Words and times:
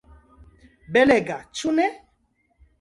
Belega, 0.97 1.37
ĉu 1.61 1.77
ne? 1.81 1.89